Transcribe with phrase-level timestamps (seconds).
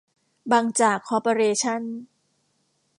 [0.51, 1.81] บางจาก คอร์ปอเรชั่น